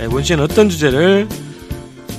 이번 0.00 0.22
주에는 0.22 0.44
어떤 0.44 0.68
주제를 0.68 1.28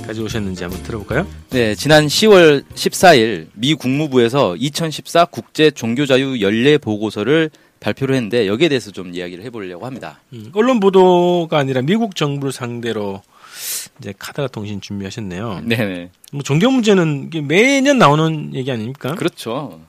가져오셨는지 0.06 0.64
한번 0.64 0.82
들어볼까요? 0.82 1.26
네, 1.50 1.74
지난 1.74 2.06
10월 2.06 2.64
14일 2.74 3.48
미 3.54 3.74
국무부에서 3.74 4.54
2014 4.56 5.26
국제 5.26 5.70
종교자유 5.70 6.42
연례 6.42 6.76
보고서를 6.76 7.50
발표를 7.80 8.14
했는데 8.16 8.46
여기에 8.46 8.68
대해서 8.68 8.90
좀 8.90 9.14
이야기를 9.14 9.42
해보려고 9.44 9.86
합니다. 9.86 10.20
음, 10.34 10.50
언론 10.52 10.78
보도가 10.80 11.56
아니라 11.58 11.80
미국 11.80 12.16
정부를 12.16 12.52
상대로 12.52 13.22
이제 13.98 14.12
카드라 14.18 14.48
통신 14.48 14.82
준비하셨네요. 14.82 15.62
네네. 15.64 16.10
뭐 16.32 16.42
종교 16.42 16.70
문제는 16.70 17.30
매년 17.46 17.98
나오는 17.98 18.54
얘기 18.54 18.70
아닙니까? 18.70 19.14
그렇죠. 19.14 19.80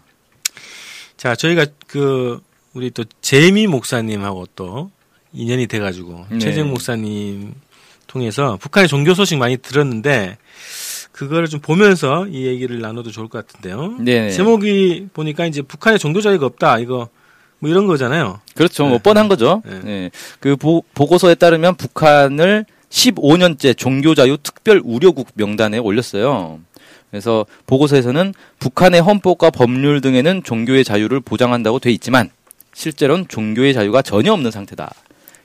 자, 1.18 1.36
저희가 1.36 1.66
그 1.88 2.40
우리 2.74 2.90
또 2.92 3.04
재미 3.22 3.68
목사님하고 3.68 4.48
또 4.56 4.92
인연이 5.34 5.68
돼가지고 5.68 6.26
네. 6.30 6.40
최정 6.40 6.70
목사님 6.70 7.54
통해서 8.12 8.58
북한의 8.60 8.90
종교 8.90 9.14
소식 9.14 9.38
많이 9.38 9.58
들었는데 9.58 10.38
그거를 11.14 11.48
좀 11.48 11.62
보면서 11.62 12.28
이 12.28 12.46
얘기를 12.46 12.80
나눠도 12.80 13.12
좋을 13.12 13.30
것 13.30 13.46
같은데요. 13.46 13.98
네네. 14.00 14.32
제목이 14.32 15.08
보니까 15.14 15.46
이제 15.46 15.62
북한에 15.62 15.98
종교 15.98 16.20
자유가 16.20 16.46
없다 16.46 16.80
이거 16.80 17.10
뭐 17.60 17.70
이런 17.70 17.88
거잖아요. 17.88 18.42
그렇죠. 18.56 18.84
뭐 18.84 18.94
네. 18.94 19.00
뻔한 19.04 19.28
거죠. 19.28 19.62
네. 19.66 19.80
네. 19.84 20.12
그 20.40 20.56
보, 20.56 20.84
보고서에 20.94 21.36
따르면 21.36 21.76
북한을 21.76 22.66
15년째 22.90 23.78
종교 23.78 24.14
자유 24.14 24.38
특별 24.42 24.82
우려국 24.84 25.30
명단에 25.36 25.78
올렸어요. 25.78 26.60
그래서 27.10 27.46
보고서에서는 27.68 28.34
북한의 28.60 29.02
헌법과 29.02 29.52
법률 29.52 30.02
등에는 30.02 30.44
종교의 30.44 30.84
자유를 30.84 31.22
보장한다고 31.22 31.80
돼 31.80 31.92
있지만 31.92 32.30
실제로는 32.74 33.28
종교의 33.28 33.74
자유가 33.74 34.02
전혀 34.02 34.34
없는 34.34 34.52
상태다. 34.52 34.92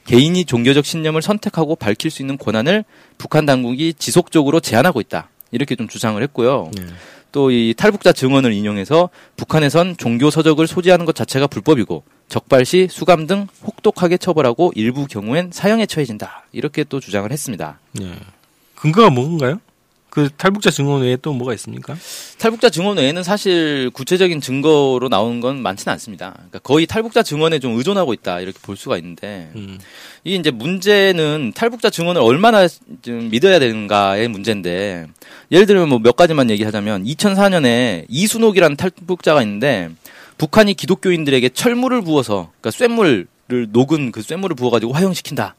개인이 0.07 0.45
종교적 0.45 0.85
신념을 0.85 1.23
선택하고 1.23 1.77
밝힐 1.77 2.11
수 2.11 2.23
있는 2.23 2.39
권한을 2.39 2.85
북한 3.19 3.47
당국이 3.47 3.95
지속적으로 3.95 4.61
제한하고 4.61 5.01
있다. 5.01 5.29
이렇게 5.51 5.77
좀 5.77 5.89
주장을 5.89 6.21
했고요. 6.23 6.71
네. 6.77 6.87
또이 7.33 7.75
탈북자 7.77 8.13
증언을 8.13 8.53
인용해서 8.53 9.11
북한에선 9.37 9.97
종교 9.99 10.31
서적을 10.31 10.67
소지하는 10.67 11.05
것 11.05 11.15
자체가 11.15 11.47
불법이고 11.49 12.03
적발 12.29 12.65
시 12.65 12.89
수감 12.91 13.27
등 13.27 13.47
혹독하게 13.65 14.17
처벌하고 14.17 14.73
일부 14.75 15.07
경우엔 15.07 15.51
사형에 15.53 15.87
처해진다. 15.87 16.47
이렇게 16.53 16.83
또 16.85 16.99
주장을 16.99 17.31
했습니다. 17.31 17.79
네. 17.93 18.15
근거가 18.75 19.11
뭔가요? 19.11 19.61
그 20.17 20.31
탈북자 20.35 20.71
증언 20.71 21.03
외에 21.03 21.19
또 21.21 21.35
뭐가 21.35 21.53
있습니까? 21.53 21.95
탈북자 22.39 22.71
증언 22.71 22.97
외에는 22.97 23.23
사실 23.23 23.91
구체적인 23.93 24.41
증거로 24.41 25.11
나오는 25.11 25.41
건 25.41 25.61
많지는 25.61 25.93
않습니다. 25.93 26.33
그러니까 26.37 26.59
거의 26.61 26.87
탈북자 26.87 27.23
증언에 27.23 27.59
좀 27.59 27.77
의존하고 27.77 28.15
있다 28.15 28.41
이렇게 28.41 28.59
볼 28.63 28.79
수가 28.79 28.97
있는데 28.97 29.51
음. 29.57 29.79
이게 30.25 30.37
이제 30.37 30.51
문제는 30.51 31.53
탈북자 31.55 31.91
증언을 31.91 32.23
얼마나 32.23 32.67
좀 33.03 33.29
믿어야 33.29 33.59
되는가의 33.59 34.29
문제인데 34.29 35.07
예를 35.53 35.67
들면 35.67 35.91
뭐 35.91 35.99
몇 35.99 36.17
가지만 36.17 36.49
얘기하자면 36.49 37.05
2004년에 37.05 38.07
이순옥이라는 38.09 38.79
탈북자가 38.79 39.43
있는데 39.43 39.91
북한이 40.39 40.73
기독교인들에게 40.73 41.51
철물을 41.51 42.01
부어서 42.01 42.53
그러니까 42.63 42.71
쇳물을 42.71 43.27
녹은 43.69 44.13
그 44.13 44.23
쇳물을 44.23 44.57
부어가지고 44.57 44.95
화형시킨다. 44.95 45.57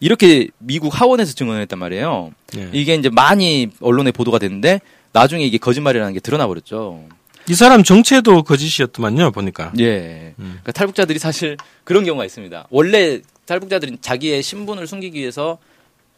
이렇게 0.00 0.48
미국 0.58 0.98
하원에서 1.00 1.34
증언했단 1.34 1.78
말이에요. 1.78 2.32
네. 2.54 2.70
이게 2.72 2.94
이제 2.94 3.08
많이 3.08 3.70
언론에 3.80 4.12
보도가 4.12 4.38
됐는데 4.38 4.80
나중에 5.12 5.44
이게 5.44 5.58
거짓말이라는 5.58 6.14
게 6.14 6.20
드러나 6.20 6.46
버렸죠. 6.46 7.04
이 7.48 7.54
사람 7.54 7.82
정체도 7.82 8.42
거짓이었더만요 8.42 9.30
보니까. 9.32 9.72
예. 9.78 10.34
음. 10.38 10.58
그러니까 10.62 10.72
탈북자들이 10.72 11.18
사실 11.18 11.56
그런 11.84 12.04
경우가 12.04 12.24
있습니다. 12.24 12.66
원래 12.70 13.20
탈북자들은 13.46 13.98
자기의 14.00 14.42
신분을 14.42 14.86
숨기기 14.86 15.18
위해서 15.18 15.58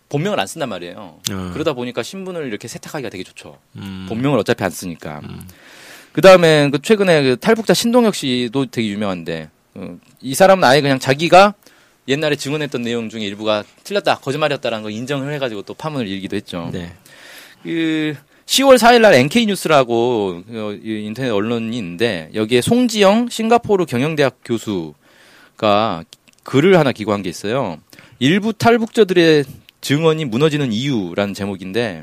본명을 0.09 0.41
안 0.41 0.47
쓴단 0.47 0.69
말이에요. 0.69 1.21
어. 1.31 1.51
그러다 1.53 1.73
보니까 1.73 2.03
신분을 2.03 2.49
이렇게 2.49 2.67
세탁하기가 2.67 3.11
되게 3.11 3.23
좋죠. 3.23 3.59
음. 3.77 4.07
본명을 4.09 4.39
어차피 4.41 4.65
안 4.65 4.71
쓰니까. 4.71 5.21
그 6.13 6.21
다음에 6.21 6.69
그 6.71 6.83
최근에 6.83 7.23
그 7.23 7.37
탈북자 7.37 7.75
신동혁 7.75 8.17
씨도 8.17 8.67
되게 8.67 8.89
유명한데 8.89 9.49
어, 9.75 9.97
이 10.21 10.35
사람은 10.35 10.65
아예 10.65 10.81
그냥 10.81 10.99
자기가 10.99 11.55
옛날에 12.11 12.35
증언했던 12.35 12.83
내용 12.83 13.09
중에 13.09 13.23
일부가 13.23 13.65
틀렸다, 13.85 14.17
거짓말이었다라는 14.17 14.83
걸 14.83 14.93
인정을 14.93 15.33
해가지고 15.35 15.63
또 15.63 15.75
파문을 15.75 16.09
일기도 16.09 16.37
했죠. 16.37 16.69
네. 16.73 16.93
그 17.63 18.17
10월 18.47 18.79
4일 18.79 19.01
날 19.01 19.15
NK 19.15 19.47
뉴스라고 19.47 20.43
어, 20.49 20.73
이 20.83 21.05
인터넷 21.07 21.31
언론이 21.31 21.77
있는데 21.77 22.31
여기에 22.35 22.63
송지영 22.63 23.29
싱가포르 23.29 23.87
경영대학 23.87 24.39
교수가 24.45 26.05
글을 26.43 26.77
하나 26.77 26.91
기고한 26.91 27.23
게 27.23 27.29
있어요. 27.29 27.79
일부 28.19 28.53
탈북자들의 28.53 29.45
증언이 29.81 30.25
무너지는 30.25 30.73
이유라는 30.73 31.33
제목인데 31.33 32.03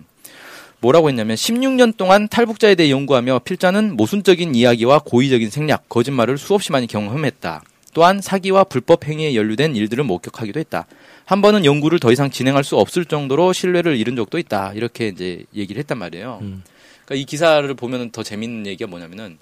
뭐라고 0.79 1.09
했냐면 1.09 1.35
16년 1.35 1.97
동안 1.97 2.29
탈북자에 2.29 2.75
대해 2.75 2.91
연구하며 2.91 3.39
필자는 3.39 3.97
모순적인 3.97 4.55
이야기와 4.55 4.99
고의적인 4.99 5.49
생략, 5.49 5.89
거짓말을 5.89 6.37
수없이 6.37 6.71
많이 6.71 6.87
경험했다. 6.87 7.61
또한 7.97 8.21
사기와 8.21 8.63
불법 8.63 9.07
행위에 9.07 9.33
연루된 9.33 9.75
일들을 9.75 10.03
목격하기도 10.03 10.59
했다. 10.59 10.85
한 11.25 11.41
번은 11.41 11.65
연구를 11.65 11.99
더 11.99 12.11
이상 12.11 12.29
진행할 12.29 12.63
수 12.63 12.77
없을 12.77 13.05
정도로 13.05 13.53
신뢰를 13.53 13.97
잃은 13.97 14.15
적도 14.15 14.37
있다. 14.37 14.73
이렇게 14.75 15.07
이제 15.07 15.45
얘기를 15.55 15.79
했단 15.79 15.97
말이에요. 15.97 16.37
음. 16.43 16.63
그러니까 17.05 17.15
이 17.15 17.25
기사를 17.25 17.73
보면 17.73 18.11
더 18.11 18.21
재밌는 18.21 18.67
얘기가 18.67 18.87
뭐냐면은 18.87 19.39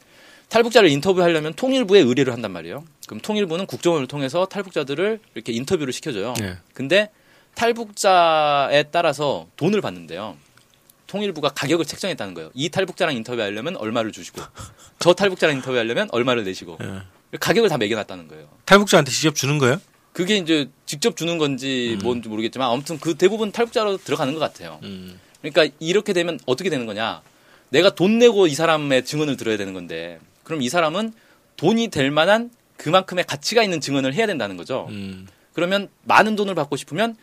탈북자를 0.48 0.88
인터뷰하려면 0.88 1.54
통일부에 1.54 2.00
의뢰를 2.00 2.32
한단 2.32 2.52
말이에요. 2.52 2.86
그럼 3.08 3.20
통일부는 3.20 3.66
국정원을 3.66 4.08
통해서 4.08 4.46
탈북자들을 4.46 5.20
이렇게 5.34 5.52
인터뷰를 5.52 5.92
시켜줘요. 5.92 6.36
네. 6.40 6.56
근데 6.74 7.10
탈북자에 7.56 8.84
따라서 8.84 9.48
돈을 9.58 9.82
받는데요. 9.82 10.38
통일부가 11.08 11.50
가격을 11.50 11.84
책정했다는 11.84 12.34
거예요. 12.34 12.52
이 12.54 12.70
탈북자랑 12.70 13.18
인터뷰하려면 13.18 13.76
얼마를 13.76 14.14
주시고 14.14 14.42
저 15.00 15.14
탈북자랑 15.14 15.58
인터뷰하려면 15.58 16.08
얼마를 16.14 16.46
내시고 16.46 16.78
예. 16.82 17.02
가격을 17.40 17.70
다 17.70 17.78
매겨놨다는 17.78 18.28
거예요. 18.28 18.48
탈북자한테 18.66 19.12
직접 19.12 19.36
주는 19.36 19.58
거예요? 19.58 19.80
그게 20.14 20.38
이제 20.38 20.70
직접 20.86 21.18
주는 21.18 21.38
건지 21.38 21.98
뭔지 22.02 22.30
모르겠지만 22.30 22.70
아무튼 22.72 22.98
그 23.00 23.16
대부분 23.16 23.52
탈북자로 23.52 23.98
들어가는 23.98 24.34
것 24.34 24.40
같아요. 24.40 24.80
음. 24.84 25.20
그러니까 25.42 25.76
이렇게 25.80 26.14
되면 26.14 26.40
어떻게 26.46 26.70
되는 26.70 26.86
거냐? 26.86 27.22
내가 27.70 27.90
돈 27.94 28.18
내고 28.20 28.48
이 28.48 28.56
사람의 28.56 29.06
증언을 29.06 29.36
들어야 29.38 29.58
되는 29.58 29.74
건데 29.74 30.20
그럼 30.44 30.62
이 30.62 30.70
사람은 30.70 31.14
돈이 31.58 31.90
될 31.90 32.12
만한 32.12 32.50
그만큼의 32.78 33.26
가치가 33.26 33.64
있는 33.64 33.82
증언을 33.82 34.14
해야 34.14 34.26
된다는 34.28 34.56
거죠. 34.58 34.88
음. 34.90 35.28
그러면 35.54 35.90
많은 36.04 36.36
돈을 36.36 36.56
받고 36.56 36.76
싶으면 36.78 37.16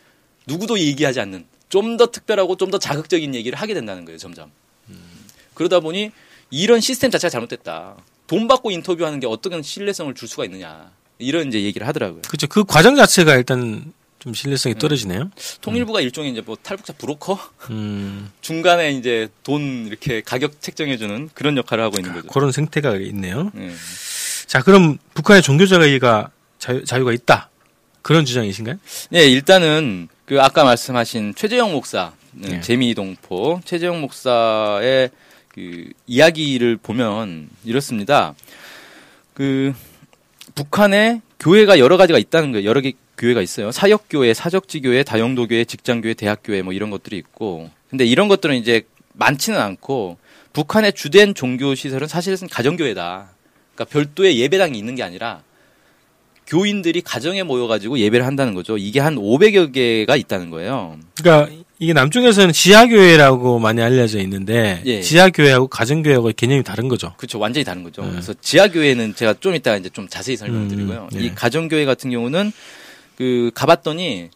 누구도 0.47 0.79
얘기하지 0.79 1.21
않는 1.21 1.47
좀 1.69 1.97
더 1.97 2.11
특별하고 2.11 2.57
좀 2.57 2.71
더 2.71 2.79
자극적인 2.79 3.35
얘기를 3.35 3.59
하게 3.59 3.73
된다는 3.75 4.05
거예요, 4.05 4.19
점점. 4.19 4.51
그러다 5.55 5.81
보니 5.81 6.11
이런 6.51 6.81
시스템 6.81 7.11
자체가 7.11 7.31
잘못됐다. 7.31 7.97
돈 8.33 8.49
받고 8.49 8.71
인터뷰하는 8.71 9.21
게 9.21 9.27
어떤 9.27 9.63
신뢰성을 9.63 10.15
줄 10.15 10.27
수가 10.27 10.47
있느냐. 10.47 10.91
이런 11.19 11.49
이제 11.49 11.63
얘기를 11.65 11.87
하더라고요. 11.87 12.23
그렇죠. 12.23 12.47
그 12.47 12.65
과정 12.65 12.97
자체가 12.97 13.37
일단 13.37 13.93
좀 14.21 14.33
신뢰성이 14.33 14.75
떨어지네요. 14.77 15.31
통일부가 15.61 16.01
일종의 16.01 16.33
이제 16.33 16.41
뭐 16.41 16.57
탈북자 16.57 16.95
브로커 16.95 17.39
음. 17.69 18.31
중간에 18.41 18.93
이제 18.93 19.29
돈 19.43 19.87
이렇게 19.87 20.23
가격 20.23 20.63
책정해주는 20.63 21.29
그런 21.35 21.59
역할을 21.59 21.85
하고 21.85 21.99
있는 21.99 22.15
거죠. 22.15 22.29
그런 22.29 22.53
생태가 22.53 22.97
있네요. 22.97 23.53
예. 23.59 23.71
자, 24.47 24.63
그럼 24.63 24.97
북한의 25.13 25.43
종교 25.43 25.67
자유가 25.67 26.31
자유, 26.59 26.87
자유가 26.87 27.13
있다. 27.13 27.51
그런 28.01 28.25
주장이신가요? 28.25 28.77
네, 29.11 29.27
일단은 29.27 30.09
그 30.25 30.41
아까 30.41 30.65
말씀하신 30.65 31.35
최재형 31.35 31.73
목사, 31.73 32.13
네. 32.31 32.63
재미동포 32.63 33.61
최재형 33.67 34.01
목사의 34.01 35.11
그 35.55 35.91
이야기를 36.07 36.79
보면 36.79 37.49
이렇습니다. 37.65 38.35
그 39.35 39.73
북한에 40.55 41.21
교회가 41.39 41.79
여러 41.79 41.97
가지가 41.97 42.19
있다는 42.19 42.53
거예요. 42.53 42.69
여러 42.69 42.81
개 42.81 42.93
교회가 43.19 43.43
있어요. 43.43 43.71
사역교회, 43.71 44.35
사적지교회, 44.35 45.05
다용도교회, 45.05 45.65
직장교회, 45.65 46.15
대학교회 46.15 46.63
뭐 46.63 46.73
이런 46.73 46.91
것들이 46.91 47.17
있고. 47.19 47.71
근데 47.91 48.05
이런 48.05 48.29
것들은 48.29 48.57
이제 48.57 48.83
많지는 49.13 49.61
않고 49.61 50.17
북한의 50.53 50.95
주된 50.95 51.35
종교 51.35 51.75
시설은 51.75 52.09
사실은 52.09 52.49
가정교회다. 52.49 53.29
그러니까 53.75 53.93
별도의 53.93 54.39
예배당이 54.39 54.79
있는 54.79 54.95
게 54.95 55.03
아니라 55.03 55.43
교인들이 56.47 57.01
가정에 57.03 57.43
모여가지고 57.43 57.99
예배를 57.99 58.27
한다는 58.27 58.55
거죠. 58.55 58.77
이게 58.77 59.01
한 59.01 59.17
500여 59.17 59.73
개가 59.73 60.17
있다는 60.17 60.51
거예요. 60.51 60.99
그러니까 61.15 61.55
이게 61.83 61.93
남쪽에서는 61.95 62.53
지하교회라고 62.53 63.59
많이 63.59 63.83
알려져 63.83 64.21
있는데 64.21 64.81
예. 64.87 65.01
지하교회하고 65.01 65.67
가정교회하고 65.67 66.31
개념이 66.37 66.63
다른 66.63 66.87
거죠. 66.87 67.13
그렇죠. 67.17 67.41
완전히 67.41 67.65
다른 67.65 67.83
거죠. 67.83 68.03
네. 68.03 68.13
그래서 68.13 68.33
지하교회는 68.41 69.17
제가 69.17 69.35
좀 69.41 69.57
이따 69.57 69.75
이제 69.75 69.89
좀 69.89 70.07
자세히 70.07 70.37
설명드리고요. 70.37 71.09
음, 71.13 71.21
예. 71.21 71.25
이 71.25 71.35
가정교회 71.35 71.85
같은 71.85 72.13
경우는 72.13 72.53
그 73.17 73.51
가봤더니 73.55 74.31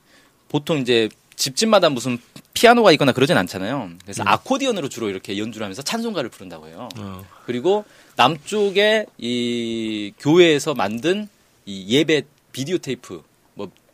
보통 0.49 0.79
이제 0.79 1.09
집집마다 1.37 1.89
무슨 1.89 2.19
피아노가 2.53 2.91
있거나 2.93 3.13
그러진 3.13 3.37
않잖아요. 3.37 3.91
그래서 4.03 4.25
음. 4.25 4.27
아코디언으로 4.27 4.89
주로 4.89 5.09
이렇게 5.09 5.39
연주를 5.39 5.67
하면서 5.67 5.83
찬송가를 5.83 6.31
부른다고 6.31 6.67
해요. 6.67 6.89
어. 6.97 7.25
그리고 7.45 7.85
남쪽에 8.17 9.07
이 9.19 10.13
교회에서 10.19 10.75
만든 10.75 11.29
이 11.65 11.95
예배 11.95 12.23
비디오 12.51 12.79
테이프, 12.79 13.13
뭐 13.13 13.23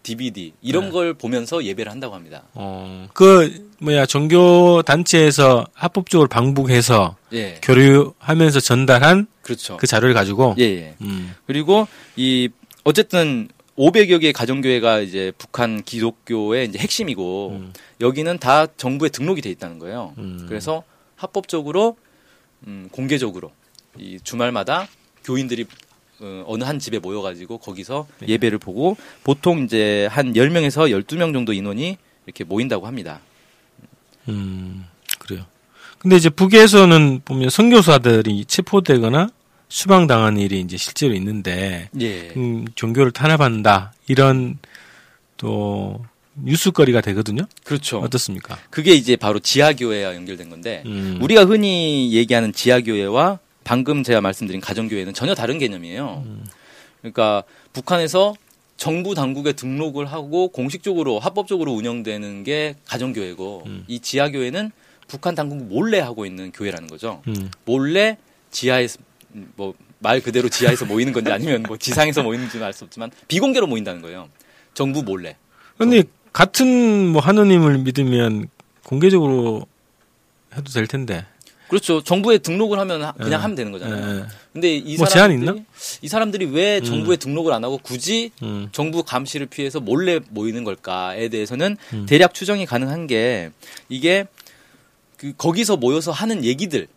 DVD 0.03 0.53
이런 0.63 0.87
네. 0.87 0.91
걸 0.91 1.15
보면서 1.15 1.65
예배를 1.65 1.91
한다고 1.91 2.15
합니다. 2.15 2.45
어, 2.55 3.09
그 3.15 3.71
뭐야 3.79 4.07
종교 4.07 4.83
단체에서 4.83 5.67
합법적으로 5.75 6.29
방북해서 6.29 7.17
예, 7.33 7.59
교류하면서 7.63 8.61
전달한 8.61 9.27
그렇죠. 9.43 9.77
그 9.77 9.87
자료를 9.87 10.15
가지고 10.15 10.55
예, 10.59 10.65
예. 10.65 10.95
음, 11.03 11.35
그리고 11.47 11.87
이 12.17 12.49
어쨌든 12.85 13.49
500여 13.79 14.21
개의 14.21 14.33
가정교회가 14.33 15.01
이제 15.01 15.33
북한 15.39 15.83
기독교의 15.83 16.69
이제 16.69 16.79
핵심이고 16.79 17.51
음. 17.51 17.73
여기는 18.01 18.39
다 18.39 18.67
정부에 18.77 19.09
등록이 19.09 19.41
돼 19.41 19.51
있다는 19.51 19.79
거예요. 19.79 20.13
음. 20.19 20.45
그래서 20.49 20.83
합법적으로 21.17 21.97
음, 22.67 22.89
공개적으로 22.93 23.51
이 23.99 24.19
주말마다 24.23 24.89
교인들이 25.25 25.67
어, 26.23 26.45
어느 26.47 26.65
한 26.65 26.79
집에 26.79 26.99
모여가지고 26.99 27.59
거기서 27.59 28.07
네. 28.21 28.29
예배를 28.29 28.59
보고 28.59 28.97
보통 29.25 29.65
이제 29.65 30.09
한 30.11 30.33
10명에서 30.33 30.91
12명 30.91 31.33
정도 31.33 31.53
인원이 31.53 31.99
이렇게 32.27 32.45
모인다고 32.45 32.87
합니다. 32.87 33.21
음, 34.29 34.87
그래요. 35.19 35.45
근데 35.99 36.17
이제 36.17 36.29
북에서는 36.31 37.23
보면 37.25 37.51
선교사들이 37.51 38.45
체포되거나 38.45 39.29
수방당한 39.69 40.37
일이 40.37 40.61
이제 40.61 40.77
실제로 40.77 41.15
있는데 41.15 41.89
예. 42.01 42.33
음, 42.37 42.67
종교를 42.75 43.11
탄압한다 43.13 43.93
이런 44.07 44.59
또 45.37 46.05
뉴스거리가 46.35 47.01
되거든요. 47.01 47.45
그렇죠. 47.65 47.99
어떻습니까? 47.99 48.59
그게 48.71 48.93
이제 48.93 49.17
바로 49.17 49.39
지하교회와 49.39 50.15
연결된 50.15 50.51
건데 50.51 50.83
음. 50.87 51.19
우리가 51.21 51.45
흔히 51.45 52.13
얘기하는 52.13 52.53
지하교회와 52.53 53.39
방금 53.65 54.03
제가 54.03 54.21
말씀드린 54.21 54.61
가정교회는 54.61 55.15
전혀 55.15 55.35
다른 55.35 55.59
개념이에요. 55.59 56.25
음. 56.27 56.47
그러니까 57.01 57.45
북한에서 57.73 58.35
정부 58.77 59.15
당국에 59.15 59.53
등록을 59.53 60.07
하고 60.07 60.49
공식적으로 60.49 61.19
합법적으로 61.19 61.73
운영되는 61.73 62.45
게 62.45 62.77
가정교회고 62.87 63.63
음. 63.67 63.85
이 63.87 64.01
지하교회는 64.01 64.73
북한 65.09 65.35
당국 65.35 65.65
몰래 65.65 66.01
하고 66.01 66.27
있는 66.27 66.53
교회라는 66.53 66.89
거죠. 66.89 67.23
음. 67.29 67.51
몰래 67.65 68.17
지하에서 68.51 68.99
뭐 69.57 69.75
말 70.03 70.21
그대로 70.21 70.49
지하에서 70.49 70.85
모이는 70.85 71.13
건지 71.13 71.31
아니면 71.31 71.63
뭐 71.63 71.77
지상에서 71.79 72.23
모이는지는 72.25 72.67
알 72.67 72.73
수 72.73 72.85
없지만 72.85 73.11
비공개로 73.29 73.69
모인다는 73.69 74.03
거예요. 74.03 74.29
정부 74.75 75.03
몰래. 75.03 75.37
근데 75.79 76.03
같은 76.33 77.09
뭐 77.09 77.23
하느님을 77.23 77.79
믿으면 77.79 78.49
공개적으로 78.85 79.67
해도 80.55 80.73
될 80.73 80.87
텐데. 80.89 81.25
그렇죠. 81.73 82.03
정부에 82.03 82.37
등록을 82.37 82.79
하면 82.81 83.03
하- 83.03 83.13
그냥 83.13 83.33
예. 83.33 83.37
하면 83.37 83.55
되는 83.57 83.73
거잖아요. 83.73 84.19
예. 84.21 84.25
근데 84.53 84.77
이 84.77 84.99
뭐 84.99 85.07
사람들이 85.07 85.41
제한 85.47 85.57
있나? 85.57 85.65
이 86.03 86.09
사람들이 86.09 86.45
왜 86.45 86.81
음. 86.81 86.85
정부에 86.85 87.17
등록을 87.17 87.51
안 87.55 87.65
하고 87.65 87.79
굳이 87.79 88.31
음. 88.43 88.69
정부 88.73 89.03
감시를 89.03 89.47
피해서 89.47 89.81
몰래 89.81 90.21
모이는 90.29 90.65
걸까에 90.65 91.31
대해서는 91.31 91.79
음. 91.95 92.05
대략 92.07 92.35
추정이 92.35 92.67
가능한 92.67 93.07
게 93.07 93.53
이게 93.89 94.27
그 95.17 95.33
거기서 95.35 95.79
모여서 95.79 96.11
하는 96.11 96.45
얘기들 96.45 96.89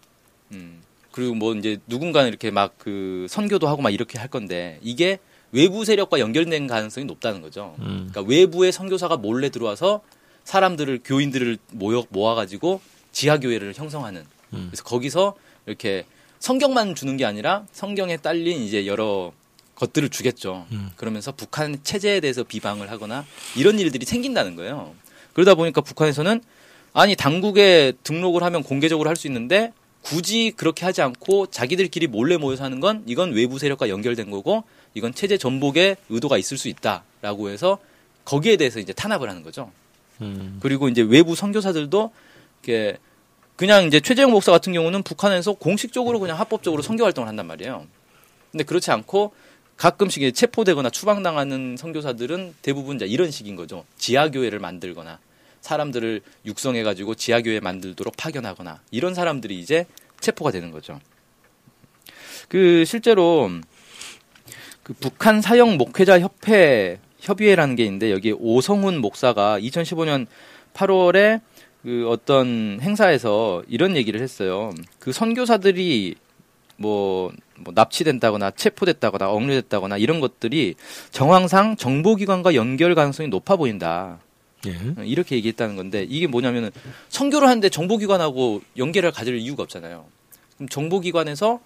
음, 0.52 0.82
그리고 1.12 1.36
뭐 1.36 1.56
이제 1.56 1.78
누군가는 1.88 2.28
이렇게 2.28 2.52
막 2.52 2.74
그 2.78 3.28
선교도 3.30 3.70
하고 3.70 3.82
막 3.82 3.92
이렇게 3.92 4.20
할 4.20 4.28
건데 4.28 4.78
이게 4.84 5.20
외부 5.54 5.86
세력과 5.86 6.20
연결된 6.20 6.68
가능성이 6.68 7.06
높다는 7.06 7.42
거죠. 7.42 7.76
음. 7.80 8.10
그러니까 8.12 8.30
외부의 8.30 8.74
선교사가 8.74 9.16
몰래 9.16 9.48
들어와서 9.50 10.02
사람들을 10.44 11.00
교인들을 11.06 11.58
모여 11.72 12.04
모아가지고 12.10 12.82
지하 13.14 13.40
교회를 13.40 13.74
형성하는. 13.74 14.26
음. 14.54 14.68
그래서 14.70 14.84
거기서 14.84 15.36
이렇게 15.66 16.06
성경만 16.40 16.96
주는 16.96 17.18
게 17.18 17.26
아니라 17.26 17.66
성경에 17.72 18.18
딸린 18.18 18.62
이제 18.62 18.86
여러 18.86 19.32
것들을 19.76 20.10
주겠죠. 20.10 20.66
음. 20.72 20.90
그러면서 20.96 21.32
북한 21.32 21.78
체제에 21.84 22.20
대해서 22.20 22.44
비방을 22.44 22.90
하거나 22.92 23.26
이런 23.56 23.80
일들이 23.80 24.06
생긴다는 24.06 24.56
거예요. 24.56 24.94
그러다 25.34 25.56
보니까 25.56 25.82
북한에서는 25.82 26.42
아니 26.94 27.16
당국에 27.16 27.94
등록을 28.04 28.44
하면 28.44 28.64
공개적으로 28.64 29.10
할 29.10 29.16
수 29.18 29.28
있는데 29.28 29.74
굳이 30.02 30.54
그렇게 30.56 30.86
하지 30.86 31.02
않고 31.02 31.48
자기들끼리 31.48 32.08
몰래 32.08 32.38
모여서 32.38 32.64
하는 32.64 32.80
건 32.80 33.04
이건 33.08 33.34
외부 33.34 33.58
세력과 33.58 33.90
연결된 33.90 34.30
거고 34.30 34.64
이건 34.94 35.14
체제 35.16 35.38
전복의 35.38 35.98
의도가 36.10 36.38
있을 36.38 36.58
수 36.58 36.68
있다라고 36.70 37.50
해서 37.50 37.80
거기에 38.24 38.56
대해서 38.56 38.80
이제 38.80 38.94
탄압을 38.94 39.28
하는 39.30 39.42
거죠. 39.44 39.72
음. 40.22 40.60
그리고 40.62 40.90
이제 40.90 41.02
외부 41.02 41.36
선교사들도 41.36 42.12
이렇게 42.64 42.98
그냥 43.56 43.86
이제 43.86 44.00
최재형 44.00 44.32
목사 44.32 44.52
같은 44.52 44.74
경우는 44.74 45.04
북한에서 45.04 45.54
공식적으로 45.54 46.20
그냥 46.20 46.40
합법적으로 46.40 46.82
선교 46.82 47.06
활동을 47.06 47.28
한단 47.28 47.48
말이에요. 47.48 47.86
근데 48.52 48.64
그렇지 48.64 48.92
않고 48.92 49.34
가끔씩 49.78 50.34
체포되거나 50.34 50.90
추방당하는 50.90 51.76
선교사들은 51.78 52.56
대부분 52.62 52.96
이제 52.96 53.06
이런 53.06 53.32
식인 53.32 53.56
거죠. 53.56 53.86
지하교회를 53.98 54.60
만들거나 54.60 55.20
사람들을 55.62 56.22
육성해가지고 56.46 57.16
지하교회 57.16 57.60
만들도록 57.60 58.16
파견하거나 58.18 58.82
이런 58.92 59.14
사람들이 59.14 59.60
이제 59.60 59.86
체포가 60.20 60.52
되는 60.52 60.72
거죠. 60.72 61.00
그 62.48 62.86
실제로 62.86 63.50
그 64.84 64.94
북한 64.94 65.42
사형 65.42 65.78
목회자 65.78 66.20
협회 66.20 67.00
협의회라는 67.20 67.76
게 67.76 67.84
있는데 67.86 68.12
여기 68.12 68.32
오성훈 68.32 69.00
목사가 69.00 69.60
2015년 69.60 70.28
8월에 70.74 71.42
그 71.86 72.10
어떤 72.10 72.80
행사에서 72.82 73.64
이런 73.68 73.96
얘기를 73.96 74.20
했어요. 74.20 74.74
그 74.98 75.14
선교사들이 75.14 76.16
뭐, 76.78 77.32
뭐 77.58 77.74
납치된다거나 77.76 78.52
체포됐다거나 78.52 79.30
억류됐다거나 79.30 79.98
이런 79.98 80.20
것들이 80.20 80.74
정황상 81.12 81.76
정보기관과 81.76 82.56
연결 82.56 82.96
가능성이 82.96 83.30
높아 83.30 83.56
보인다. 83.56 84.18
예. 84.66 84.76
이렇게 85.06 85.36
얘기했다는 85.36 85.76
건데 85.76 86.08
이게 86.10 86.26
뭐냐면은 86.26 86.72
선교를 87.10 87.48
하는데 87.48 87.70
정보기관하고 87.70 88.64
연계를 88.78 89.12
가질 89.12 89.38
이유가 89.38 89.62
없잖아요. 89.62 90.06
그럼 90.56 90.68
정보기관에서 90.68 91.60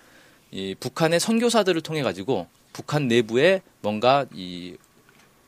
이 0.52 0.76
북한의 0.78 1.22
선교사들을 1.22 1.80
통해 1.80 2.02
가지고 2.04 2.48
북한 2.74 3.08
내부에 3.08 3.62
뭔가 3.82 4.26
이 4.34 4.76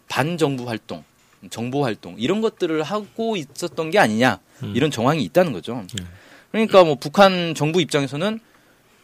반정부 0.08 0.70
활동, 0.70 1.04
정보 1.50 1.84
활동 1.84 2.16
이런 2.18 2.42
것들을 2.42 2.82
하고 2.84 3.36
있었던 3.36 3.90
게 3.90 4.00
아니냐 4.00 4.40
음. 4.64 4.74
이런 4.76 4.92
정황이 4.92 5.24
있다는 5.24 5.54
거죠. 5.54 5.86
예. 6.00 6.04
그러니까 6.52 6.84
뭐 6.84 6.96
북한 6.96 7.56
정부 7.56 7.82
입장에서는 7.82 8.40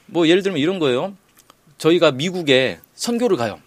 뭐 0.07 0.27
예를 0.27 0.43
들면 0.43 0.59
이런 0.59 0.79
거예요. 0.79 1.15
저희가 1.77 2.11
미국에 2.11 2.79
선교를 2.95 3.37
가요. 3.37 3.59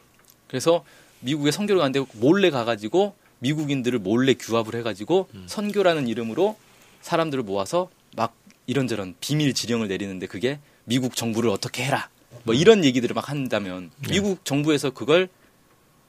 그래서 0.49 0.85
미국에 1.21 1.51
선교를 1.51 1.81
가는데 1.81 2.05
몰래 2.15 2.51
가가지고 2.51 3.15
미국인들을 3.39 3.99
몰래 3.99 4.35
규합을 4.35 4.75
해가지고 4.77 5.29
선교라는 5.47 6.09
이름으로 6.09 6.57
사람들을 7.01 7.45
모아서 7.45 7.89
막 8.17 8.35
이런저런 8.67 9.15
비밀 9.21 9.55
지령을 9.55 9.89
내리는데 9.89 10.27
그게 10.27 10.59
미국 10.85 11.17
정부를 11.17 11.51
어떻게 11.51 11.85
해라. 11.85 12.09
뭐 12.45 12.55
이런 12.55 12.85
얘기들을 12.85 13.15
막 13.15 13.29
한다면 13.29 13.91
네. 14.01 14.13
미국 14.13 14.45
정부에서 14.45 14.91
그걸 14.91 15.29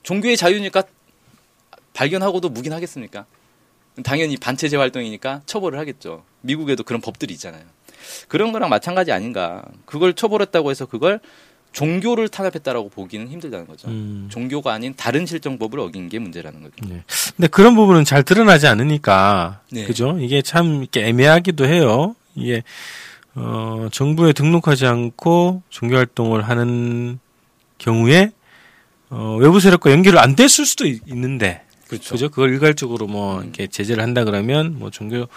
종교의 0.04 0.38
자유니까 0.38 0.84
발견하고도 1.94 2.50
묵인하겠습니까? 2.50 3.26
당연히 4.04 4.38
반체제 4.38 4.78
활동이니까 4.78 5.42
처벌을 5.46 5.78
하겠죠. 5.80 6.24
미국에도 6.42 6.84
그런 6.84 7.02
법들이 7.02 7.34
있잖아요. 7.34 7.64
그런 8.28 8.52
거랑 8.52 8.70
마찬가지 8.70 9.12
아닌가. 9.12 9.64
그걸 9.86 10.14
처벌했다고 10.14 10.72
해서 10.72 10.86
그걸 10.86 11.20
종교를 11.74 12.28
탄압했다라고 12.30 12.90
보기는 12.90 13.28
힘들다는 13.30 13.66
거죠. 13.68 13.88
음. 13.88 14.28
종교가 14.30 14.74
아닌 14.74 14.94
다른 14.98 15.26
실정법을 15.26 15.80
어긴 15.80 16.10
게 16.10 16.20
문제라는 16.20 16.62
거죠. 16.64 16.76
네. 16.88 17.04
근데 17.36 17.48
그런 17.48 17.76
부분은 17.76 18.04
잘 18.04 18.24
드러나지 18.24 18.68
않으니까 18.68 19.62
네. 19.72 19.86
그죠? 19.86 20.18
이게 20.20 20.42
참 20.42 20.82
이렇게 20.82 21.06
애매하기도 21.08 21.66
해요. 21.66 22.16
이게 22.36 22.64
어, 23.36 23.88
정부에 23.92 24.34
등록하지 24.34 24.86
않고 24.86 25.62
종교 25.70 25.96
활동을 25.96 26.42
하는 26.50 27.20
경우에 27.78 28.32
어, 29.10 29.38
외부 29.40 29.60
세력과 29.62 29.92
연결을 29.92 30.20
안 30.20 30.36
됐을 30.36 30.66
수도 30.66 30.86
있- 30.88 31.02
있는데 31.08 31.64
그렇죠. 31.92 32.12
그죠? 32.12 32.30
그걸 32.30 32.54
일괄적으로 32.54 33.06
뭐 33.06 33.40
음. 33.40 33.44
이렇게 33.44 33.68
제재를 33.68 34.02
한다 34.02 34.24
그러면 34.24 34.80
뭐 34.80 34.90
종교 34.90 35.28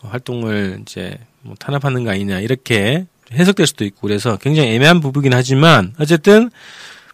활동을 0.00 0.80
이제 0.82 1.16
뭐 1.42 1.54
탄압하는 1.58 2.02
거 2.02 2.10
아니냐 2.10 2.40
이렇게 2.40 3.06
해석될 3.32 3.68
수도 3.68 3.84
있고 3.84 4.00
그래서 4.02 4.36
굉장히 4.36 4.70
애매한 4.70 5.00
부분이긴 5.00 5.32
하지만 5.32 5.94
어쨌든 6.00 6.50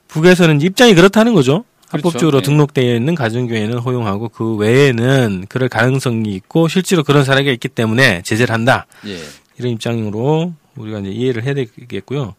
북에서는 0.08 0.62
입장이 0.62 0.94
그렇다는 0.94 1.34
거죠. 1.34 1.64
합법적으로 1.88 2.40
네. 2.40 2.46
등록되어 2.46 2.94
있는 2.94 3.14
가정교회는 3.14 3.78
허용하고 3.78 4.30
그 4.30 4.56
외에는 4.56 5.46
그럴 5.50 5.68
가능성이 5.68 6.34
있고 6.34 6.68
실제로 6.68 7.02
그런 7.04 7.24
사례가 7.24 7.50
있기 7.52 7.68
때문에 7.68 8.22
제재를 8.22 8.54
한다. 8.54 8.86
예. 9.06 9.18
이런 9.58 9.72
입장으로 9.72 10.54
우리가 10.76 11.00
이제 11.00 11.10
이해를 11.10 11.44
해야 11.44 11.54
되겠고요. 11.54 12.34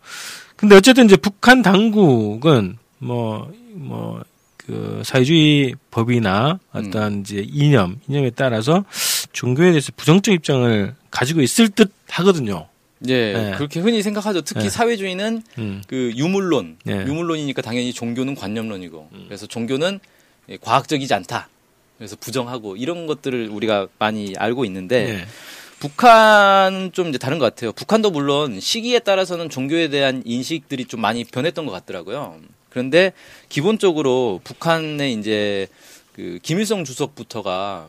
근데 0.55 0.75
어쨌든 0.75 1.05
이제 1.05 1.15
북한 1.15 1.61
당국은 1.61 2.77
뭐, 2.99 3.51
뭐, 3.73 4.21
그 4.69 5.01
사회주의 5.03 5.73
법이나 5.89 6.59
어떤 6.73 7.21
이제 7.21 7.43
이념, 7.51 7.99
이념에 8.07 8.29
따라서 8.29 8.85
종교에 9.33 9.71
대해서 9.71 9.91
부정적 9.97 10.31
입장을 10.31 10.93
가지고 11.09 11.41
있을 11.41 11.69
듯 11.69 11.91
하거든요. 12.07 12.67
예, 13.07 13.33
네. 13.33 13.51
그렇게 13.57 13.79
흔히 13.79 14.03
생각하죠. 14.03 14.41
특히 14.41 14.65
네. 14.65 14.69
사회주의는 14.69 15.41
음. 15.57 15.81
그 15.87 16.11
유물론, 16.15 16.77
네. 16.83 17.03
유물론이니까 17.07 17.63
당연히 17.63 17.93
종교는 17.93 18.35
관념론이고, 18.35 19.09
그래서 19.25 19.47
종교는 19.47 19.99
예, 20.49 20.57
과학적이지 20.57 21.11
않다. 21.15 21.49
그래서 21.97 22.15
부정하고 22.19 22.77
이런 22.77 23.07
것들을 23.07 23.49
우리가 23.49 23.87
많이 23.97 24.35
알고 24.37 24.65
있는데 24.65 25.03
네. 25.03 25.25
북한은 25.79 26.91
좀 26.91 27.09
이제 27.09 27.17
다른 27.17 27.39
것 27.39 27.45
같아요. 27.45 27.71
북한도 27.71 28.11
물론 28.11 28.59
시기에 28.59 28.99
따라서는 28.99 29.49
종교에 29.49 29.89
대한 29.89 30.21
인식들이 30.25 30.85
좀 30.85 31.01
많이 31.01 31.23
변했던 31.23 31.65
것 31.65 31.71
같더라고요. 31.71 32.39
그런데 32.69 33.13
기본적으로 33.49 34.41
북한의 34.43 35.13
이제 35.13 35.67
그 36.13 36.39
김일성 36.41 36.83
주석부터가 36.83 37.87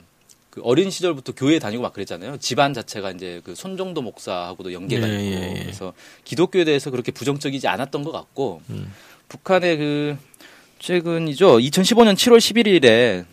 그 0.51 0.61
어린 0.65 0.91
시절부터 0.91 1.33
교회 1.33 1.59
다니고 1.59 1.83
막 1.83 1.93
그랬잖아요. 1.93 2.39
집안 2.39 2.75
자체가 2.75 3.13
이제 3.13 3.41
그 3.45 3.55
손정도 3.55 4.03
목사하고도 4.03 4.73
연계가 4.73 5.09
예, 5.09 5.15
있고 5.15 5.25
예, 5.25 5.55
예. 5.57 5.63
그래서 5.63 5.93
기독교에 6.25 6.65
대해서 6.65 6.91
그렇게 6.91 7.13
부정적이지 7.13 7.69
않았던 7.69 8.03
것 8.03 8.11
같고 8.11 8.61
음. 8.71 8.93
북한의 9.29 9.77
그 9.79 10.17
최근이죠. 10.81 11.59
2015년 11.59 12.15
7월 12.15 12.39
11일에 12.39 13.25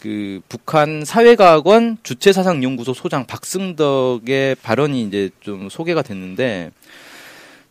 그 0.00 0.40
북한 0.48 1.04
사회과학원 1.04 1.98
주체사상연구소 2.02 2.94
소장 2.94 3.26
박승덕의 3.26 4.56
발언이 4.62 5.02
이제 5.02 5.30
좀 5.40 5.68
소개가 5.68 6.02
됐는데 6.02 6.70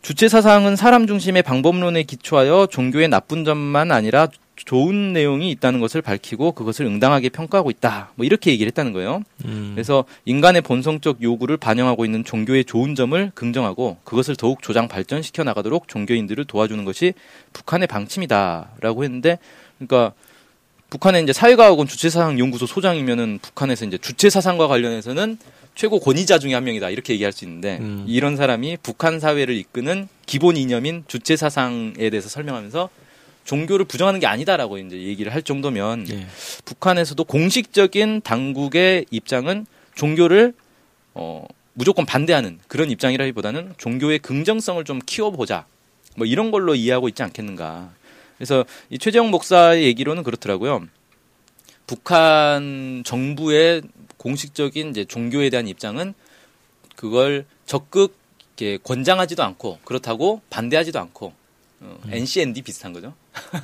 주체 0.02 0.28
사상은 0.28 0.76
사람 0.76 1.06
중심의 1.06 1.42
방법론에 1.42 2.04
기초하여 2.04 2.68
종교의 2.70 3.08
나쁜 3.08 3.44
점만 3.44 3.90
아니라 3.90 4.28
좋은 4.64 5.12
내용이 5.12 5.50
있다는 5.52 5.80
것을 5.80 6.02
밝히고 6.02 6.52
그것을 6.52 6.86
응당하게 6.86 7.28
평가하고 7.28 7.70
있다. 7.70 8.10
뭐 8.16 8.26
이렇게 8.26 8.50
얘기를 8.50 8.68
했다는 8.68 8.92
거예요. 8.92 9.22
음. 9.44 9.72
그래서 9.74 10.04
인간의 10.24 10.62
본성적 10.62 11.22
요구를 11.22 11.56
반영하고 11.56 12.04
있는 12.04 12.24
종교의 12.24 12.64
좋은 12.64 12.94
점을 12.94 13.30
긍정하고 13.34 13.98
그것을 14.04 14.36
더욱 14.36 14.62
조장 14.62 14.88
발전시켜 14.88 15.44
나가도록 15.44 15.88
종교인들을 15.88 16.44
도와주는 16.44 16.84
것이 16.84 17.14
북한의 17.52 17.86
방침이다라고 17.86 19.04
했는데 19.04 19.38
그러니까 19.78 20.12
북한의 20.90 21.22
이제 21.22 21.32
사회과학원 21.32 21.86
주체사상 21.86 22.38
연구소 22.38 22.66
소장이면은 22.66 23.38
북한에서 23.42 23.84
이제 23.84 23.98
주체사상과 23.98 24.68
관련해서는 24.68 25.38
최고 25.78 26.00
권위자 26.00 26.40
중에 26.40 26.54
한 26.54 26.64
명이다 26.64 26.90
이렇게 26.90 27.12
얘기할 27.12 27.32
수 27.32 27.44
있는데 27.44 27.78
음. 27.80 28.04
이런 28.08 28.34
사람이 28.34 28.78
북한 28.82 29.20
사회를 29.20 29.54
이끄는 29.54 30.08
기본 30.26 30.56
이념인 30.56 31.04
주체 31.06 31.36
사상에 31.36 32.10
대해서 32.10 32.28
설명하면서 32.28 32.90
종교를 33.44 33.84
부정하는 33.84 34.18
게 34.18 34.26
아니다라고 34.26 34.78
이제 34.78 34.96
얘기를 34.96 35.32
할 35.32 35.44
정도면 35.44 36.08
예. 36.10 36.26
북한에서도 36.64 37.22
공식적인 37.22 38.22
당국의 38.22 39.06
입장은 39.12 39.66
종교를 39.94 40.52
어, 41.14 41.46
무조건 41.74 42.04
반대하는 42.04 42.58
그런 42.66 42.90
입장이라기보다는 42.90 43.74
종교의 43.78 44.18
긍정성을 44.18 44.82
좀 44.82 44.98
키워보자 45.06 45.64
뭐 46.16 46.26
이런 46.26 46.50
걸로 46.50 46.74
이해하고 46.74 47.08
있지 47.08 47.22
않겠는가. 47.22 47.92
그래서 48.36 48.64
이 48.90 48.98
최재형 48.98 49.30
목사의 49.30 49.84
얘기로는 49.84 50.24
그렇더라고요. 50.24 50.88
북한 51.86 53.02
정부의 53.06 53.82
공식적인 54.18 54.90
이제 54.90 55.04
종교에 55.04 55.50
대한 55.50 55.66
입장은 55.66 56.14
그걸 56.96 57.46
적극 57.66 58.16
이렇게 58.56 58.78
권장하지도 58.82 59.42
않고 59.42 59.78
그렇다고 59.84 60.42
반대하지도 60.50 60.98
않고 60.98 61.32
어, 61.80 62.00
NCND 62.10 62.62
비슷한 62.62 62.92
거죠. 62.92 63.14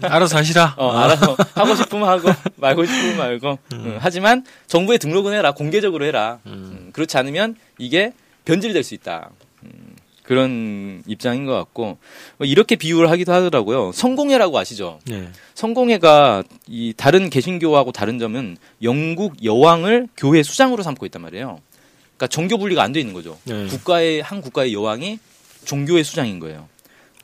알아서 0.02 0.38
하시라. 0.38 0.74
어, 0.78 0.92
알아서 0.92 1.36
하고 1.54 1.74
싶으면 1.74 2.08
하고 2.08 2.28
말고 2.56 2.86
싶으면 2.86 3.16
말고. 3.16 3.58
음, 3.72 3.98
하지만 4.00 4.44
정부에 4.68 4.98
등록은 4.98 5.32
해라. 5.32 5.52
공개적으로 5.52 6.04
해라. 6.04 6.38
음, 6.46 6.90
그렇지 6.92 7.18
않으면 7.18 7.56
이게 7.78 8.12
변질될 8.44 8.84
수 8.84 8.94
있다. 8.94 9.30
음, 10.24 10.26
그런 10.26 11.02
입장인 11.06 11.44
것 11.46 11.52
같고 11.52 11.98
뭐 12.38 12.46
이렇게 12.46 12.76
비유를 12.76 13.10
하기도 13.10 13.32
하더라고요. 13.32 13.92
성공회라고 13.92 14.58
아시죠? 14.58 14.98
예. 15.10 15.28
성공회가 15.54 16.42
이 16.66 16.94
다른 16.96 17.30
개신교하고 17.30 17.92
다른 17.92 18.18
점은 18.18 18.56
영국 18.82 19.44
여왕을 19.44 20.08
교회 20.16 20.42
수장으로 20.42 20.82
삼고 20.82 21.04
있단 21.06 21.20
말이에요. 21.22 21.60
그러니까 22.16 22.26
정교 22.28 22.58
분리가 22.58 22.82
안 22.82 22.92
돼 22.92 23.00
있는 23.00 23.12
거죠. 23.12 23.38
네. 23.44 23.66
국가의 23.66 24.22
한 24.22 24.40
국가의 24.40 24.72
여왕이 24.72 25.18
종교의 25.64 26.04
수장인 26.04 26.38
거예요. 26.40 26.68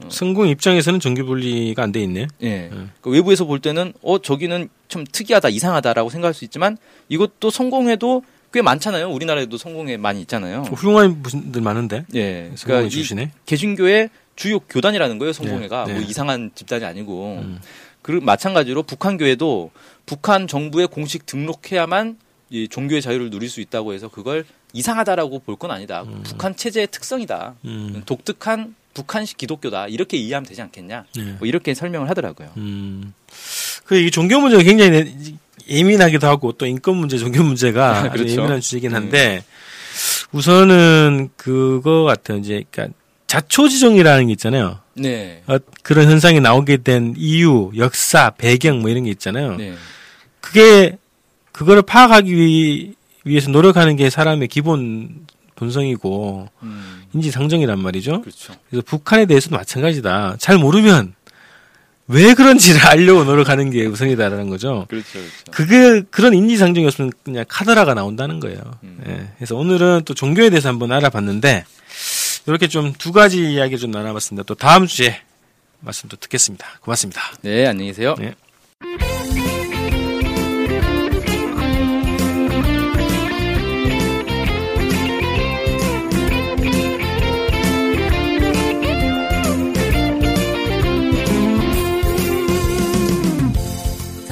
성공 0.08 0.48
입장에서는 0.48 0.98
정규 0.98 1.24
분리가 1.26 1.82
안 1.82 1.92
돼 1.92 2.02
있네. 2.02 2.26
예. 2.42 2.70
그 3.02 3.10
외부에서 3.10 3.44
볼 3.44 3.60
때는 3.60 3.92
어 4.02 4.18
저기는 4.18 4.68
좀 4.88 5.04
특이하다, 5.10 5.50
이상하다라고 5.50 6.08
생각할 6.10 6.32
수 6.34 6.44
있지만 6.44 6.76
이것도 7.08 7.50
성공회도 7.50 8.22
꽤 8.52 8.62
많잖아요. 8.62 9.08
우리나라에도 9.10 9.56
성공회 9.58 9.96
많이 9.96 10.20
있잖아요. 10.22 10.62
훌륭한 10.62 11.22
분들 11.22 11.60
많은데. 11.60 12.04
예. 12.14 12.50
그러니까 12.62 12.86
이 12.86 12.90
출신에. 12.90 13.30
개신교의 13.46 14.10
주요 14.36 14.58
교단이라는 14.60 15.18
거예요. 15.18 15.32
성공회가 15.32 15.84
네, 15.84 15.92
네. 15.94 16.00
뭐 16.00 16.08
이상한 16.08 16.50
집단이 16.54 16.84
아니고. 16.84 17.38
음. 17.42 17.60
그 18.02 18.12
마찬가지로 18.12 18.82
북한 18.84 19.18
교회도 19.18 19.70
북한 20.06 20.48
정부에 20.48 20.86
공식 20.86 21.26
등록해야만 21.26 22.16
이 22.48 22.66
종교의 22.66 23.02
자유를 23.02 23.30
누릴 23.30 23.48
수 23.50 23.60
있다고 23.60 23.92
해서 23.92 24.08
그걸 24.08 24.44
이상하다라고 24.72 25.40
볼 25.40 25.56
건 25.56 25.70
아니다. 25.70 26.04
북한 26.24 26.56
체제의 26.56 26.88
특성이다. 26.90 27.54
음. 27.66 28.02
독특한 28.06 28.74
북한식 28.94 29.36
기독교다. 29.36 29.86
이렇게 29.88 30.16
이해하면 30.16 30.48
되지 30.48 30.62
않겠냐. 30.62 31.04
예. 31.18 31.22
뭐 31.38 31.46
이렇게 31.46 31.74
설명을 31.74 32.08
하더라고요. 32.10 32.50
음. 32.56 33.12
그, 33.84 33.96
이 33.96 34.10
종교 34.10 34.40
문제가 34.40 34.62
굉장히 34.64 34.90
내- 34.90 35.14
예민하기도 35.70 36.26
하고 36.26 36.52
또 36.52 36.66
인권 36.66 36.96
문제, 36.96 37.16
종교 37.18 37.42
문제가 37.42 38.10
그렇죠. 38.12 38.32
예민한 38.32 38.60
주제이긴 38.60 38.94
한데 38.94 39.44
우선은 40.32 41.30
그거 41.36 42.04
같아요. 42.04 42.38
이제, 42.38 42.64
그러니까 42.70 42.96
자초지종이라는 43.26 44.26
게 44.26 44.32
있잖아요. 44.32 44.78
네. 44.94 45.42
어, 45.46 45.56
그런 45.82 46.10
현상이 46.10 46.40
나오게 46.40 46.78
된 46.78 47.14
이유, 47.16 47.70
역사, 47.76 48.30
배경 48.30 48.80
뭐 48.80 48.90
이런 48.90 49.04
게 49.04 49.10
있잖아요. 49.10 49.56
네. 49.56 49.74
그게 50.40 50.96
그거를 51.52 51.82
파악하기 51.82 52.34
위- 52.34 52.94
위해서 53.24 53.50
노력하는 53.50 53.96
게 53.96 54.08
사람의 54.10 54.48
기본 54.48 55.26
본성이고 55.56 56.48
음, 56.62 57.02
인지상정이란 57.12 57.78
말이죠. 57.78 58.22
그렇죠. 58.22 58.54
그래서 58.70 58.82
북한에 58.86 59.26
대해서도 59.26 59.54
마찬가지다. 59.56 60.36
잘 60.38 60.56
모르면 60.56 61.14
왜 62.12 62.34
그런지를 62.34 62.80
알려고 62.86 63.24
노력하는 63.24 63.70
게 63.70 63.86
우선이다라는 63.86 64.48
거죠. 64.50 64.86
그렇죠. 64.88 65.06
그렇죠. 65.12 65.52
그게 65.52 66.02
그런 66.10 66.34
인지상정이었으면 66.34 67.12
그냥 67.24 67.44
카더라가 67.48 67.94
나온다는 67.94 68.40
거예요. 68.40 68.60
음. 68.82 68.98
예. 69.06 69.28
그래서 69.36 69.54
오늘은 69.56 70.02
또 70.04 70.14
종교에 70.14 70.50
대해서 70.50 70.68
한번 70.68 70.90
알아봤는데 70.92 71.64
이렇게 72.46 72.66
좀 72.68 72.92
두 72.98 73.12
가지 73.12 73.52
이야기 73.52 73.78
좀 73.78 73.90
나눠봤습니다. 73.90 74.44
또 74.44 74.54
다음 74.54 74.86
주에 74.86 75.20
말씀 75.80 76.08
또 76.08 76.16
듣겠습니다. 76.16 76.66
고맙습니다. 76.80 77.20
네, 77.42 77.66
안녕히 77.66 77.90
계세요. 77.90 78.14
네. 78.18 78.34